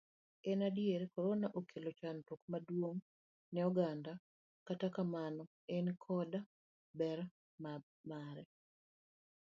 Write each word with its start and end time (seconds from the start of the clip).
En 0.51 0.59
adier, 0.67 1.01
korona 1.15 1.47
okelo 1.59 1.89
chandruok 1.99 2.41
maduong' 2.51 3.01
ne 3.53 3.61
oganda, 3.69 4.11
kata 4.67 4.87
kamano, 4.95 5.43
en 5.75 5.85
koda 6.03 6.39
ber 6.99 7.19
mare. 8.09 8.43